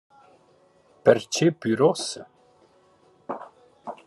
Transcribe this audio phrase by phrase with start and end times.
[1.03, 2.23] «Perche pür uossa?»